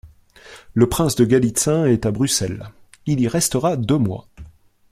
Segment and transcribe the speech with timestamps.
[0.73, 2.71] Le prince de Galitzin est à Bruxelles;
[3.05, 4.27] il y restera deux mois.